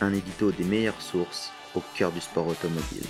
Un 0.00 0.12
édito 0.12 0.50
des 0.52 0.64
meilleures 0.64 1.00
sources 1.00 1.52
au 1.74 1.82
cœur 1.96 2.12
du 2.12 2.20
sport 2.20 2.46
automobile. 2.46 3.06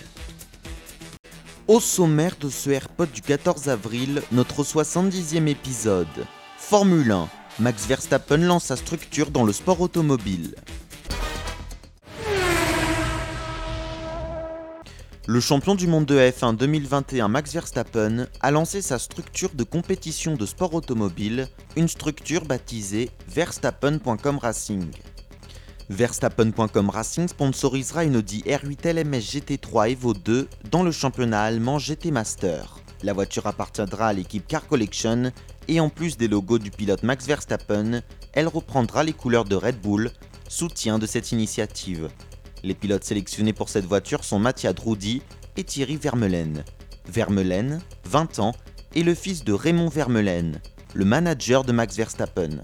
Au 1.66 1.80
sommaire 1.80 2.36
de 2.38 2.48
ce 2.50 2.70
AirPod 2.70 3.10
du 3.10 3.22
14 3.22 3.68
avril, 3.68 4.22
notre 4.32 4.62
70e 4.62 5.46
épisode. 5.46 6.26
Formule 6.58 7.10
1. 7.10 7.28
Max 7.58 7.86
Verstappen 7.86 8.38
lance 8.38 8.64
sa 8.64 8.76
structure 8.76 9.30
dans 9.30 9.44
le 9.44 9.52
sport 9.52 9.80
automobile. 9.80 10.54
Le 15.26 15.40
champion 15.40 15.74
du 15.74 15.86
monde 15.86 16.04
de 16.04 16.18
F1 16.18 16.54
2021 16.54 17.28
Max 17.28 17.54
Verstappen 17.54 18.26
a 18.42 18.50
lancé 18.50 18.82
sa 18.82 18.98
structure 18.98 19.54
de 19.54 19.64
compétition 19.64 20.34
de 20.34 20.44
sport 20.44 20.74
automobile, 20.74 21.48
une 21.76 21.88
structure 21.88 22.44
baptisée 22.44 23.08
Verstappen.com 23.28 24.36
Racing. 24.36 24.90
Verstappen.com 25.90 26.88
Racing 26.88 27.28
sponsorisera 27.28 28.04
une 28.04 28.16
Audi 28.16 28.42
R8 28.46 28.88
LMS 28.94 29.20
GT3 29.20 29.90
Evo 29.90 30.14
2 30.14 30.48
dans 30.70 30.82
le 30.82 30.90
championnat 30.90 31.42
allemand 31.42 31.78
GT 31.78 32.10
Master. 32.10 32.78
La 33.02 33.12
voiture 33.12 33.46
appartiendra 33.46 34.08
à 34.08 34.12
l'équipe 34.14 34.46
Car 34.46 34.66
Collection 34.66 35.30
et 35.68 35.80
en 35.80 35.90
plus 35.90 36.16
des 36.16 36.26
logos 36.26 36.58
du 36.58 36.70
pilote 36.70 37.02
Max 37.02 37.26
Verstappen, 37.26 38.00
elle 38.32 38.48
reprendra 38.48 39.04
les 39.04 39.12
couleurs 39.12 39.44
de 39.44 39.56
Red 39.56 39.78
Bull, 39.82 40.10
soutien 40.48 40.98
de 40.98 41.06
cette 41.06 41.32
initiative. 41.32 42.08
Les 42.62 42.74
pilotes 42.74 43.04
sélectionnés 43.04 43.52
pour 43.52 43.68
cette 43.68 43.84
voiture 43.84 44.24
sont 44.24 44.38
Mattia 44.38 44.72
Drudi 44.72 45.20
et 45.58 45.64
Thierry 45.64 45.96
Vermeulen. 45.96 46.64
Vermeulen, 47.06 47.82
20 48.04 48.38
ans, 48.38 48.54
est 48.96 49.02
le 49.02 49.14
fils 49.14 49.44
de 49.44 49.52
Raymond 49.52 49.90
Vermeulen, 49.90 50.62
le 50.94 51.04
manager 51.04 51.62
de 51.62 51.72
Max 51.72 51.94
Verstappen. 51.94 52.62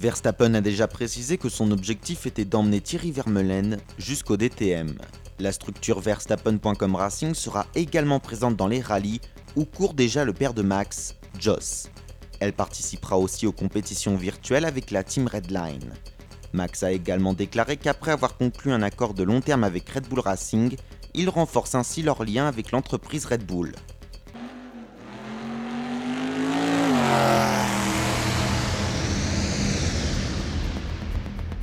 Verstappen 0.00 0.54
a 0.54 0.62
déjà 0.62 0.88
précisé 0.88 1.36
que 1.36 1.50
son 1.50 1.70
objectif 1.72 2.24
était 2.24 2.46
d'emmener 2.46 2.80
Thierry 2.80 3.12
Vermeulen 3.12 3.76
jusqu'au 3.98 4.38
DTM. 4.38 4.94
La 5.38 5.52
structure 5.52 6.00
Verstappen.com 6.00 6.94
Racing 6.94 7.34
sera 7.34 7.66
également 7.74 8.18
présente 8.18 8.56
dans 8.56 8.66
les 8.66 8.80
rallyes 8.80 9.20
où 9.56 9.66
court 9.66 9.92
déjà 9.92 10.24
le 10.24 10.32
père 10.32 10.54
de 10.54 10.62
Max, 10.62 11.16
Joss. 11.38 11.90
Elle 12.40 12.54
participera 12.54 13.18
aussi 13.18 13.46
aux 13.46 13.52
compétitions 13.52 14.16
virtuelles 14.16 14.64
avec 14.64 14.90
la 14.90 15.04
Team 15.04 15.26
Redline. 15.26 15.92
Max 16.54 16.82
a 16.82 16.92
également 16.92 17.34
déclaré 17.34 17.76
qu'après 17.76 18.12
avoir 18.12 18.38
conclu 18.38 18.72
un 18.72 18.80
accord 18.80 19.12
de 19.12 19.22
long 19.22 19.42
terme 19.42 19.64
avec 19.64 19.86
Red 19.86 20.08
Bull 20.08 20.20
Racing, 20.20 20.76
ils 21.12 21.28
renforcent 21.28 21.74
ainsi 21.74 22.00
leur 22.00 22.24
lien 22.24 22.48
avec 22.48 22.70
l'entreprise 22.70 23.26
Red 23.26 23.44
Bull. 23.44 23.74